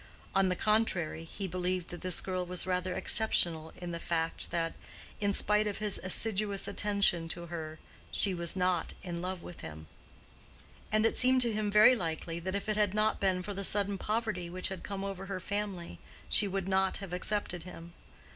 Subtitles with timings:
[0.33, 4.73] On the contrary, he believed that this girl was rather exceptional in the fact that,
[5.19, 7.77] in spite of his assiduous attention to her,
[8.11, 9.85] she was not in love with him;
[10.91, 13.63] and it seemed to him very likely that if it had not been for the
[13.63, 17.93] sudden poverty which had come over her family, she would not have accepted him.